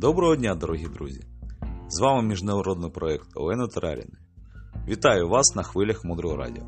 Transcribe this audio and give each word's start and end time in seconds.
Доброго 0.00 0.36
дня, 0.36 0.54
дорогі 0.54 0.86
друзі! 0.94 1.20
З 1.88 2.00
вами 2.00 2.28
міжнародний 2.28 2.90
проєкт 2.90 3.28
Олена 3.34 3.66
Тараріни. 3.66 4.18
Вітаю 4.88 5.28
вас 5.28 5.54
на 5.56 5.62
хвилях 5.62 6.04
Мудрого 6.04 6.36
Радіо. 6.36 6.64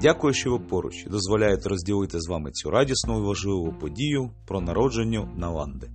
Дякую, 0.00 0.34
що 0.34 0.50
ви 0.50 0.58
поруч 0.58 1.06
і 1.06 1.10
дозволяєте 1.10 1.68
розділити 1.68 2.20
з 2.20 2.28
вами 2.28 2.50
цю 2.50 2.70
радісну 2.70 3.18
і 3.18 3.26
важливу 3.26 3.74
подію 3.80 4.30
про 4.46 4.60
народження 4.60 5.32
Наланди. 5.36 5.90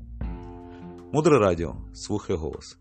Мудре 1.13 1.39
Радіо 1.39 1.75
слухай 1.93 2.35
голос. 2.35 2.77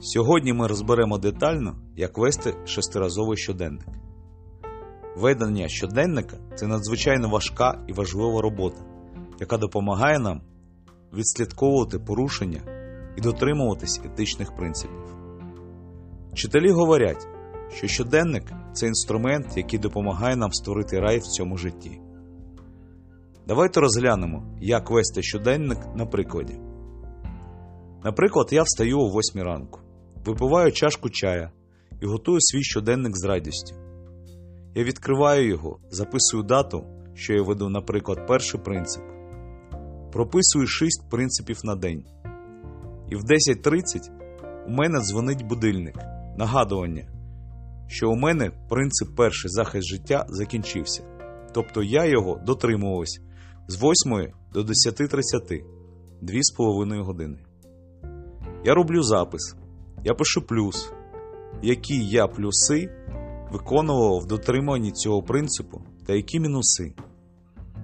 Сьогодні 0.00 0.52
ми 0.52 0.66
розберемо 0.66 1.18
детально, 1.18 1.76
як 1.96 2.18
вести 2.18 2.54
шестиразовий 2.64 3.36
щоденник. 3.36 3.88
Ведення 5.16 5.68
щоденника 5.68 6.36
це 6.54 6.66
надзвичайно 6.66 7.28
важка 7.28 7.84
і 7.88 7.92
важлива 7.92 8.42
робота, 8.42 8.80
яка 9.40 9.58
допомагає 9.58 10.18
нам 10.18 10.40
відслідковувати 11.12 11.98
порушення 11.98 12.60
і 13.16 13.20
дотримуватись 13.20 14.00
етичних 14.04 14.54
принципів. 14.54 15.04
Вчителі 16.32 16.70
говорять, 16.70 17.28
що 17.74 17.86
щоденник 17.86 18.52
це 18.72 18.86
інструмент, 18.86 19.56
який 19.56 19.78
допомагає 19.78 20.36
нам 20.36 20.52
створити 20.52 21.00
рай 21.00 21.18
в 21.18 21.22
цьому 21.22 21.56
житті. 21.56 22.00
Давайте 23.46 23.80
розглянемо, 23.80 24.56
як 24.60 24.90
вести 24.90 25.22
щоденник 25.22 25.78
на 25.96 26.06
прикладі. 26.06 26.54
Наприклад, 28.04 28.48
я 28.52 28.62
встаю 28.62 28.98
о 28.98 29.08
8 29.08 29.42
ранку, 29.42 29.80
випиваю 30.24 30.72
чашку 30.72 31.10
чая 31.10 31.50
і 32.02 32.06
готую 32.06 32.40
свій 32.40 32.62
щоденник 32.62 33.16
з 33.16 33.24
радістю. 33.24 33.74
Я 34.74 34.84
відкриваю 34.84 35.48
його, 35.48 35.78
записую 35.90 36.42
дату, 36.42 36.84
що 37.14 37.32
я 37.32 37.42
веду, 37.42 37.68
наприклад, 37.68 38.26
перший 38.26 38.60
принцип. 38.60 39.17
Прописую 40.18 40.66
6 40.66 41.10
принципів 41.10 41.60
на 41.64 41.76
день. 41.76 42.04
І 43.10 43.16
в 43.16 43.20
10.30 43.20 43.82
у 44.66 44.70
мене 44.70 45.00
дзвонить 45.00 45.46
будильник, 45.46 45.94
нагадування, 46.36 47.08
що 47.86 48.10
у 48.10 48.16
мене 48.16 48.50
принцип 48.68 49.16
перший 49.16 49.50
захист 49.50 49.88
життя 49.88 50.26
закінчився. 50.28 51.02
Тобто 51.54 51.82
я 51.82 52.04
його 52.04 52.40
дотримувався 52.46 53.20
з 53.68 53.76
8 53.76 54.32
до 54.52 54.60
10.30 54.60 55.64
2,5 56.22 57.02
години. 57.02 57.38
Я 58.64 58.74
роблю 58.74 59.02
запис. 59.02 59.56
Я 60.04 60.14
пишу 60.14 60.42
плюс, 60.42 60.92
які 61.62 62.06
я 62.06 62.26
плюси 62.26 62.90
виконував 63.52 64.20
в 64.20 64.26
дотриманні 64.26 64.92
цього 64.92 65.22
принципу 65.22 65.82
та 66.06 66.12
які 66.12 66.40
мінуси. 66.40 66.94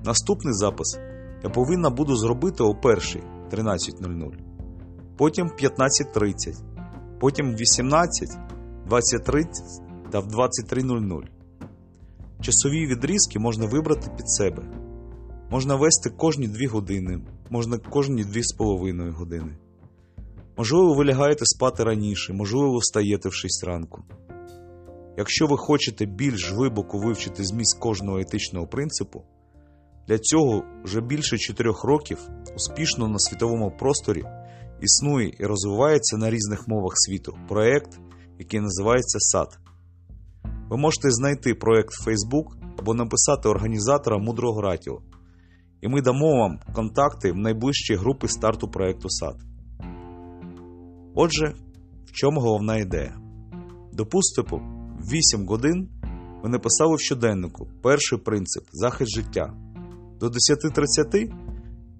Наступний 0.04 0.54
запис 0.54 0.98
я 1.45 1.50
повинна 1.50 1.91
буду 1.91 2.17
зробити 2.17 2.62
о 2.62 2.75
першій 2.75 3.23
13.00, 3.50 4.33
потім 5.17 5.47
15.30, 5.47 6.55
потім 7.20 7.55
18, 7.55 8.28
20.30 8.89 9.45
та 10.11 10.20
в 10.20 10.27
23.00. 10.27 11.22
Часові 12.41 12.87
відрізки 12.87 13.39
можна 13.39 13.67
вибрати 13.67 14.11
під 14.17 14.31
себе. 14.31 14.62
Можна 15.50 15.75
вести 15.75 16.11
кожні 16.11 16.48
2 16.48 16.70
години, 16.70 17.20
можна 17.50 17.78
кожні 17.78 18.25
2,5 18.25 19.11
години. 19.11 19.56
Можливо, 20.56 20.95
ви 20.95 21.05
лягаєте 21.05 21.47
спати 21.47 21.84
раніше, 21.84 22.33
можливо, 22.33 22.78
встаєте 22.78 23.28
в 23.28 23.34
6 23.34 23.65
ранку. 23.65 24.03
Якщо 25.17 25.47
ви 25.47 25.56
хочете 25.56 26.06
більш 26.06 26.53
глибоко 26.53 26.98
вивчити 26.98 27.45
зміст 27.45 27.78
кожного 27.78 28.19
етичного 28.19 28.67
принципу, 28.67 29.22
для 30.08 30.19
цього 30.19 30.64
вже 30.84 31.00
більше 31.00 31.38
4 31.38 31.72
років 31.84 32.19
успішно 32.56 33.08
на 33.08 33.19
світовому 33.19 33.70
просторі 33.78 34.22
існує 34.80 35.34
і 35.38 35.47
розвивається 35.47 36.16
на 36.16 36.30
різних 36.30 36.69
мовах 36.69 36.92
світу 36.97 37.36
проєкт, 37.48 37.98
який 38.38 38.60
називається 38.60 39.19
САД. 39.20 39.59
Ви 40.70 40.76
можете 40.76 41.10
знайти 41.10 41.54
проєкт 41.54 41.94
в 41.94 42.09
Facebook 42.09 42.44
або 42.78 42.94
написати 42.94 43.48
організатора 43.48 44.19
Мудрого 44.19 44.60
Радіо, 44.60 45.00
і 45.81 45.88
ми 45.88 46.03
дамо 46.03 46.36
вам 46.36 46.59
контакти 46.75 47.32
в 47.32 47.36
найближчі 47.36 47.94
групи 47.94 48.28
старту 48.28 48.69
проєкту 48.69 49.10
САД. 49.10 49.36
Отже, 51.15 51.54
в 52.06 52.12
чому 52.12 52.41
головна 52.41 52.76
ідея? 52.76 53.16
Допустимо, 53.92 54.59
в 55.00 55.12
8 55.12 55.47
годин 55.47 55.88
ви 56.42 56.48
написали 56.48 56.97
в 56.97 57.00
щоденнику 57.00 57.69
перший 57.82 58.19
принцип 58.19 58.65
захист 58.72 59.15
життя. 59.16 59.63
До 60.24 60.30
10.30 60.30 61.32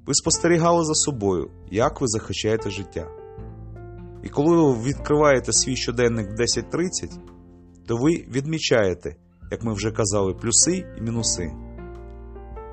ви 0.07 0.15
спостерігали 0.15 0.85
за 0.85 0.95
собою, 0.95 1.51
як 1.71 2.01
ви 2.01 2.07
захищаєте 2.09 2.71
життя. 2.71 3.09
І 4.23 4.29
коли 4.29 4.57
ви 4.57 4.83
відкриваєте 4.83 5.53
свій 5.53 5.77
щоденник 5.77 6.31
в 6.31 6.33
10.30, 6.33 7.19
то 7.87 7.97
ви 7.97 8.11
відмічаєте, 8.11 9.17
як 9.51 9.65
ми 9.65 9.75
вже 9.75 9.91
казали, 9.91 10.35
плюси 10.35 10.87
і 10.99 11.01
мінуси. 11.01 11.53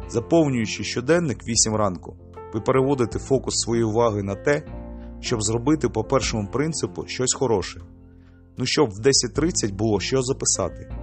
Заповнюючи 0.09 0.84
щоденник 0.84 1.47
8 1.47 1.75
ранку, 1.75 2.16
ви 2.53 2.62
переводите 2.62 3.19
фокус 3.19 3.56
своєї 3.56 3.85
уваги 3.85 4.23
на 4.23 4.35
те, 4.35 4.63
щоб 5.19 5.41
зробити 5.41 5.89
по 5.89 6.03
першому 6.03 6.47
принципу 6.47 7.03
щось 7.07 7.33
хороше. 7.33 7.81
Ну 8.57 8.66
щоб 8.66 8.89
в 8.89 9.00
10.30 9.00 9.73
було 9.73 10.00
що 10.00 10.22
записати. 10.22 10.95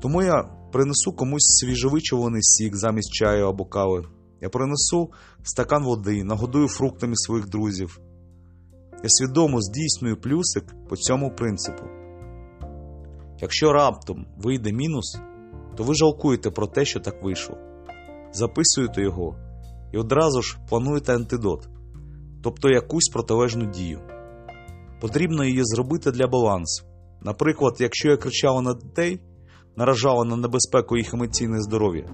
Тому 0.00 0.22
я 0.22 0.57
принесу 0.72 1.12
комусь 1.12 1.58
свіжовичуваний 1.60 2.42
сік 2.42 2.76
замість 2.76 3.12
чаю 3.12 3.48
або 3.48 3.64
кави. 3.64 4.04
Я 4.40 4.48
принесу 4.48 5.10
стакан 5.42 5.84
води, 5.84 6.24
нагодую 6.24 6.68
фруктами 6.68 7.16
своїх 7.16 7.48
друзів. 7.48 8.00
Я 9.02 9.08
свідомо 9.08 9.60
здійснюю 9.60 10.16
плюсик 10.16 10.64
по 10.88 10.96
цьому 10.96 11.30
принципу. 11.30 11.84
Якщо 13.40 13.72
раптом 13.72 14.26
вийде 14.36 14.72
мінус, 14.72 15.18
то 15.76 15.84
ви 15.84 15.94
жалкуєте 15.94 16.50
про 16.50 16.66
те, 16.66 16.84
що 16.84 17.00
так 17.00 17.22
вийшло. 17.22 17.56
Записуєте 18.32 19.02
його 19.02 19.36
і 19.92 19.98
одразу 19.98 20.42
ж 20.42 20.58
плануєте 20.68 21.14
антидот, 21.14 21.68
тобто 22.42 22.68
якусь 22.68 23.08
протилежну 23.08 23.66
дію. 23.66 24.00
Потрібно 25.00 25.44
її 25.44 25.64
зробити 25.64 26.10
для 26.10 26.26
балансу. 26.26 26.84
Наприклад, 27.22 27.76
якщо 27.78 28.08
я 28.08 28.16
кричала 28.16 28.60
на 28.62 28.74
дітей, 28.74 29.20
наражала 29.78 30.24
на 30.24 30.36
небезпеку 30.36 30.96
їх 30.96 31.14
емоційне 31.14 31.60
здоров'я, 31.62 32.04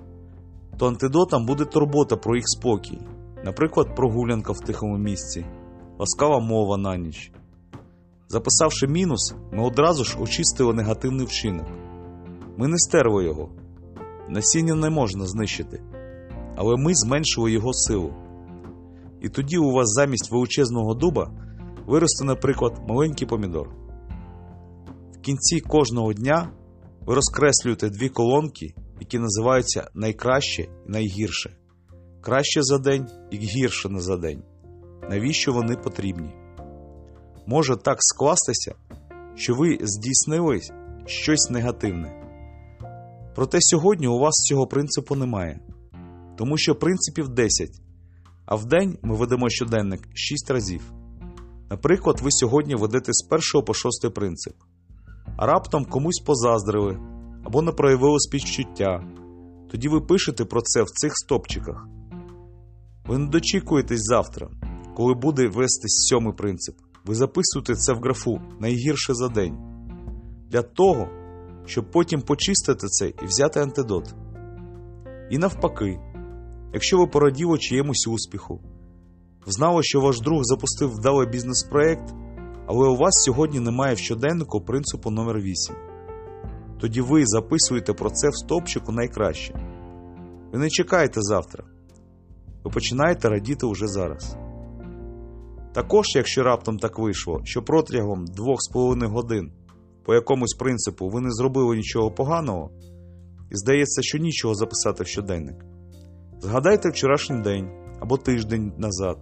то 0.78 0.86
антидотом 0.86 1.46
буде 1.46 1.64
турбота 1.64 2.16
про 2.16 2.36
їх 2.36 2.44
спокій, 2.48 2.98
наприклад, 3.44 3.96
прогулянка 3.96 4.52
в 4.52 4.60
тихому 4.60 4.98
місці, 4.98 5.46
ласкава 5.98 6.40
мова 6.40 6.76
на 6.76 6.96
ніч. 6.96 7.32
Записавши 8.28 8.86
мінус, 8.86 9.34
ми 9.52 9.62
одразу 9.62 10.04
ж 10.04 10.18
очистили 10.20 10.74
негативний 10.74 11.26
вчинок. 11.26 11.66
Ми 12.56 12.68
не 12.68 12.78
стерли 12.78 13.24
його, 13.24 13.48
насіння 14.28 14.74
не 14.74 14.90
можна 14.90 15.26
знищити, 15.26 15.82
але 16.56 16.76
ми 16.76 16.94
зменшили 16.94 17.52
його 17.52 17.72
силу. 17.72 18.12
І 19.20 19.28
тоді 19.28 19.58
у 19.58 19.72
вас 19.72 19.88
замість 19.88 20.32
величезного 20.32 20.94
дуба 20.94 21.30
виросте, 21.86 22.24
наприклад, 22.24 22.82
маленький 22.88 23.28
помідор. 23.28 23.68
В 25.12 25.20
кінці 25.20 25.60
кожного 25.60 26.12
дня 26.12 26.50
ви 27.06 27.14
розкреслюєте 27.14 27.90
дві 27.90 28.08
колонки, 28.08 28.74
які 29.00 29.18
називаються 29.18 29.90
найкраще 29.94 30.62
і 30.62 30.68
найгірше. 30.86 31.56
Краще 32.20 32.62
за 32.62 32.78
день 32.78 33.06
і 33.30 33.36
гірше 33.36 33.88
не 33.88 34.00
за 34.00 34.16
день. 34.16 34.42
Навіщо 35.10 35.52
вони 35.52 35.76
потрібні? 35.76 36.30
Може 37.46 37.76
так 37.76 37.96
скластися, 38.00 38.74
що 39.34 39.54
ви 39.54 39.78
здійснили 39.82 40.60
щось 41.06 41.50
негативне. 41.50 42.20
Проте 43.34 43.58
сьогодні 43.60 44.06
у 44.06 44.18
вас 44.18 44.34
цього 44.34 44.66
принципу 44.66 45.14
немає, 45.14 45.60
тому 46.38 46.58
що 46.58 46.74
принципів 46.74 47.28
10, 47.28 47.70
а 48.46 48.54
в 48.54 48.64
день 48.64 48.98
ми 49.02 49.16
ведемо 49.16 49.50
щоденник 49.50 50.08
6 50.14 50.50
разів. 50.50 50.92
Наприклад, 51.70 52.20
ви 52.22 52.30
сьогодні 52.30 52.74
ведете 52.74 53.12
з 53.12 53.28
1 53.54 53.64
по 53.66 53.74
6 53.74 54.14
принцип, 54.14 54.54
раптом 55.36 55.84
комусь 55.84 56.20
позаздрили 56.26 56.98
або 57.44 57.62
не 57.62 57.72
проявили 57.72 58.18
співчуття. 58.20 59.04
Тоді 59.70 59.88
ви 59.88 60.00
пишете 60.00 60.44
про 60.44 60.62
це 60.62 60.82
в 60.82 60.90
цих 60.90 61.12
стопчиках. 61.16 61.88
Ви 63.06 63.18
не 63.18 63.26
дочікуєтесь 63.26 64.02
завтра, 64.02 64.48
коли 64.96 65.14
буде 65.14 65.48
вести 65.48 65.88
сьомий 65.88 66.32
принцип. 66.32 66.76
Ви 67.04 67.14
записуєте 67.14 67.74
це 67.74 67.92
в 67.92 67.96
графу 67.96 68.40
найгірше 68.60 69.14
за 69.14 69.28
день 69.28 69.58
для 70.50 70.62
того, 70.62 71.08
щоб 71.66 71.90
потім 71.90 72.20
почистити 72.20 72.86
це 72.86 73.08
і 73.08 73.26
взяти 73.26 73.60
антидот. 73.60 74.14
І 75.30 75.38
навпаки, 75.38 76.00
якщо 76.72 76.98
ви 76.98 77.06
пораділи 77.06 77.58
чиємусь 77.58 78.06
успіху, 78.06 78.60
знали, 79.46 79.82
що 79.82 80.00
ваш 80.00 80.20
друг 80.20 80.40
запустив 80.42 80.90
вдалий 80.90 81.28
бізнес-проект, 81.28 82.14
але 82.66 82.88
у 82.88 82.96
вас 82.96 83.22
сьогодні 83.24 83.60
немає 83.60 83.94
в 83.94 83.98
щоденнику 83.98 84.60
принципу 84.60 85.10
номер 85.10 85.36
8 85.38 85.76
тоді 86.84 87.00
ви 87.00 87.26
записуєте 87.26 87.92
про 87.92 88.10
це 88.10 88.28
в 88.28 88.36
стопчику 88.36 88.92
найкраще. 88.92 89.54
Ви 90.52 90.58
не 90.58 90.70
чекаєте 90.70 91.22
завтра. 91.22 91.64
Ви 92.64 92.70
починаєте 92.70 93.28
радіти 93.28 93.66
уже 93.66 93.86
зараз. 93.86 94.36
Також, 95.72 96.06
якщо 96.14 96.42
раптом 96.42 96.78
так 96.78 96.98
вийшло, 96.98 97.40
що 97.44 97.62
протягом 97.62 98.24
2,5 98.24 99.06
годин 99.06 99.52
по 100.04 100.14
якомусь 100.14 100.54
принципу 100.54 101.08
ви 101.08 101.20
не 101.20 101.30
зробили 101.30 101.76
нічого 101.76 102.10
поганого, 102.10 102.70
і 103.50 103.56
здається, 103.56 104.02
що 104.02 104.18
нічого 104.18 104.54
записати 104.54 105.04
в 105.04 105.06
щоденник. 105.06 105.64
Згадайте 106.40 106.90
вчорашній 106.90 107.40
день 107.40 107.70
або 108.00 108.16
тиждень 108.16 108.72
назад. 108.78 109.18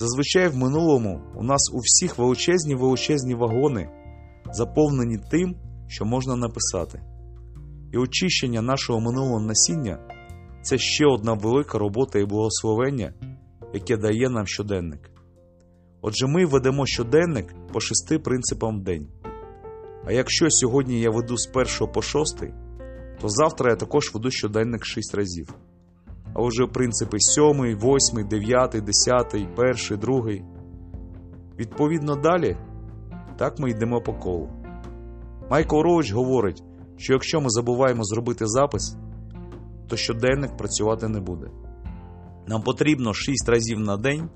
Зазвичай 0.00 0.48
в 0.48 0.56
минулому 0.56 1.20
у 1.34 1.42
нас 1.42 1.70
у 1.74 1.78
всіх 1.78 2.18
величезні 2.18 2.74
величезні 2.74 3.34
вагони, 3.34 3.88
заповнені 4.52 5.18
тим, 5.30 5.56
що 5.88 6.04
можна 6.04 6.36
написати. 6.36 7.02
І 7.92 7.98
очищення 7.98 8.62
нашого 8.62 9.00
минулого 9.00 9.40
насіння 9.40 9.98
це 10.62 10.78
ще 10.78 11.06
одна 11.06 11.32
велика 11.32 11.78
робота 11.78 12.18
і 12.18 12.24
благословення, 12.24 13.14
яке 13.74 13.96
дає 13.96 14.30
нам 14.30 14.46
щоденник. 14.46 15.10
Отже, 16.02 16.26
ми 16.26 16.46
ведемо 16.46 16.86
щоденник 16.86 17.54
по 17.72 17.80
шести 17.80 18.18
принципам 18.18 18.80
в 18.80 18.84
день. 18.84 19.08
А 20.04 20.12
якщо 20.12 20.50
сьогодні 20.50 21.00
я 21.00 21.10
веду 21.10 21.36
з 21.36 21.50
1 21.80 21.92
по 21.94 22.02
6, 22.02 22.38
то 23.20 23.28
завтра 23.28 23.70
я 23.70 23.76
також 23.76 24.14
веду 24.14 24.30
щоденник 24.30 24.84
6 24.84 25.14
разів. 25.14 25.54
А 26.34 26.42
вже 26.42 26.66
принципи 26.66 27.20
7, 27.20 27.76
8, 27.76 28.28
9, 28.28 28.84
10, 28.84 29.34
1, 29.56 29.98
2. 29.98 30.22
Відповідно 31.58 32.16
далі, 32.16 32.56
так 33.38 33.58
ми 33.58 33.70
йдемо 33.70 34.00
по 34.00 34.14
колу. 34.14 34.48
Майкл 35.50 35.80
Роуч 35.80 36.12
говорить, 36.12 36.62
що 36.96 37.12
якщо 37.12 37.40
ми 37.40 37.46
забуваємо 37.48 38.04
зробити 38.04 38.46
запис, 38.46 38.96
то 39.88 39.96
щоденник 39.96 40.56
працювати 40.56 41.08
не 41.08 41.20
буде. 41.20 41.50
Нам 42.46 42.62
потрібно 42.62 43.14
6 43.14 43.48
разів 43.48 43.78
на 43.78 43.96
день 43.96 44.28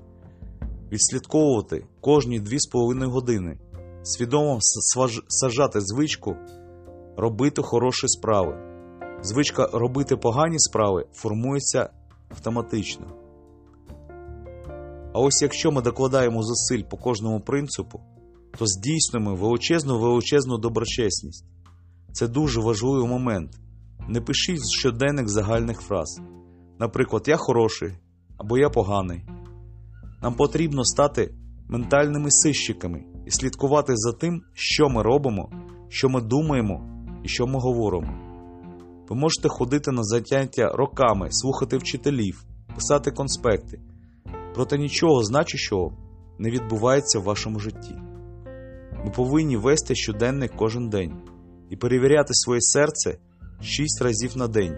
відслідковувати 0.91 1.85
кожні 2.01 2.41
2,5 2.41 3.05
години, 3.05 3.57
свідомо 4.03 4.59
сажати 5.27 5.81
звичку 5.81 6.35
робити 7.17 7.61
хороші 7.61 8.07
справи. 8.07 8.74
Звичка 9.21 9.69
робити 9.73 10.17
погані 10.17 10.59
справи 10.59 11.05
формується 11.13 11.89
автоматично. 12.29 13.05
А 15.13 15.19
ось 15.19 15.41
якщо 15.41 15.71
ми 15.71 15.81
докладаємо 15.81 16.43
зусиль 16.43 16.83
по 16.83 16.97
кожному 16.97 17.39
принципу, 17.39 18.01
то 18.57 18.65
здійснюємо 18.65 19.35
величезну 19.35 19.99
величезну 19.99 20.57
доброчесність. 20.57 21.45
Це 22.13 22.27
дуже 22.27 22.61
важливий 22.61 23.07
момент. 23.07 23.51
Не 24.07 24.21
пишіть 24.21 24.69
щоденник 24.79 25.29
загальних 25.29 25.81
фраз. 25.81 26.21
Наприклад, 26.79 27.23
я 27.27 27.37
хороший 27.37 27.93
або 28.37 28.57
я 28.57 28.69
поганий. 28.69 29.25
Нам 30.21 30.33
потрібно 30.33 30.85
стати 30.85 31.35
ментальними 31.69 32.31
сищиками 32.31 33.03
і 33.25 33.31
слідкувати 33.31 33.93
за 33.95 34.13
тим, 34.13 34.41
що 34.53 34.89
ми 34.89 35.03
робимо, 35.03 35.49
що 35.89 36.09
ми 36.09 36.21
думаємо 36.21 37.05
і 37.23 37.27
що 37.27 37.47
ми 37.47 37.59
говоримо. 37.59 38.24
Ви 39.09 39.15
можете 39.15 39.49
ходити 39.49 39.91
на 39.91 40.03
заняття 40.03 40.67
роками, 40.67 41.27
слухати 41.31 41.77
вчителів, 41.77 42.45
писати 42.75 43.11
конспекти, 43.11 43.79
проте 44.55 44.77
нічого 44.77 45.23
значущого 45.23 45.97
не 46.39 46.49
відбувається 46.49 47.19
в 47.19 47.23
вашому 47.23 47.59
житті. 47.59 47.95
Ми 49.05 49.11
повинні 49.15 49.57
вести 49.57 49.95
щоденник 49.95 50.51
кожен 50.55 50.89
день 50.89 51.13
і 51.69 51.75
перевіряти 51.75 52.33
своє 52.33 52.61
серце 52.61 53.17
6 53.61 54.01
разів 54.01 54.37
на 54.37 54.47
день. 54.47 54.77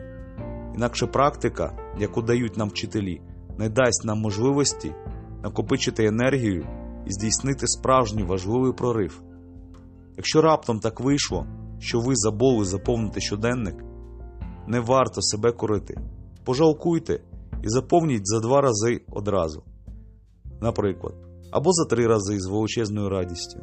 Інакше 0.75 1.07
практика, 1.07 1.93
яку 1.99 2.21
дають 2.21 2.57
нам 2.57 2.69
вчителі, 2.69 3.21
не 3.57 3.69
дасть 3.69 4.05
нам 4.05 4.19
можливості 4.19 4.93
накопичити 5.43 6.05
енергію 6.05 6.67
і 7.05 7.11
здійснити 7.11 7.67
справжній 7.67 8.23
важливий 8.23 8.73
прорив. 8.73 9.21
Якщо 10.17 10.41
раптом 10.41 10.79
так 10.79 10.99
вийшло, 10.99 11.47
що 11.79 11.99
ви 11.99 12.15
забули 12.15 12.65
заповнити 12.65 13.21
щоденник, 13.21 13.75
не 14.67 14.79
варто 14.79 15.21
себе 15.21 15.51
корити. 15.51 15.97
Пожалкуйте 16.43 17.19
і 17.63 17.69
заповніть 17.69 18.27
за 18.27 18.39
два 18.39 18.61
рази 18.61 19.01
одразу, 19.11 19.63
наприклад, 20.61 21.15
або 21.51 21.71
за 21.73 21.85
три 21.85 22.07
рази 22.07 22.39
з 22.39 22.47
величезною 22.47 23.09
радістю. 23.09 23.59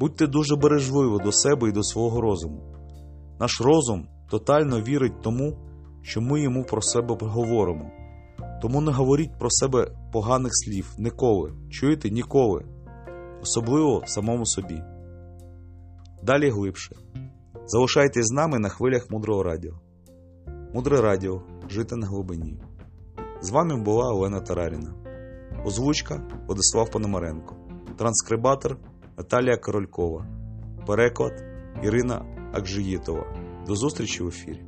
Будьте 0.00 0.26
дуже 0.26 0.56
бережливі 0.56 1.24
до 1.24 1.32
себе 1.32 1.68
і 1.68 1.72
до 1.72 1.82
свого 1.82 2.20
розуму. 2.20 2.60
Наш 3.40 3.60
розум 3.60 4.08
тотально 4.30 4.80
вірить 4.80 5.22
тому, 5.22 5.58
що 6.02 6.20
ми 6.20 6.40
йому 6.40 6.64
про 6.64 6.82
себе 6.82 7.16
говоримо. 7.20 7.90
Тому 8.62 8.80
не 8.80 8.92
говоріть 8.92 9.38
про 9.38 9.50
себе 9.50 9.86
поганих 10.12 10.52
слів 10.54 10.94
ніколи. 10.98 11.52
Чуєте 11.70 12.10
ніколи, 12.10 12.64
особливо 13.42 14.02
самому 14.06 14.46
собі. 14.46 14.82
Далі 16.22 16.50
глибше. 16.50 16.96
Залишайтесь 17.66 18.26
з 18.26 18.32
нами 18.32 18.58
на 18.58 18.68
хвилях 18.68 19.10
мудрого 19.10 19.42
радіо. 19.42 19.72
Мудре 20.74 21.00
радіо. 21.00 21.42
Жити 21.70 21.96
на 21.96 22.06
глибині. 22.06 22.56
З 23.40 23.50
вами 23.50 23.76
була 23.76 24.12
Олена 24.12 24.40
Тараріна. 24.40 24.94
Озвучка 25.64 26.20
Владислав 26.46 26.90
Пономаренко. 26.90 27.56
Транскрибатор 27.96 28.76
Наталія 29.18 29.56
Королькова. 29.56 30.26
Переклад 30.86 31.44
Ірина 31.82 32.24
Акжиїтова. 32.52 33.26
До 33.66 33.76
зустрічі 33.76 34.22
в 34.22 34.28
ефірі. 34.28 34.64